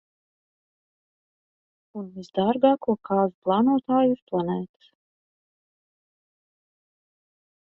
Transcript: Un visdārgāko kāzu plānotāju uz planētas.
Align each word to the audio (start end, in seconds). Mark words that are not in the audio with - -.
Un 2.01 2.07
visdārgāko 2.15 2.95
kāzu 3.09 3.35
plānotāju 3.45 4.17
uz 4.17 4.25
planētas. 4.33 4.91